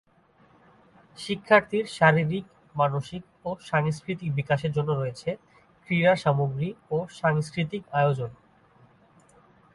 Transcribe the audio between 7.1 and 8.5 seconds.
সাংস্কৃতিক আয়োজন।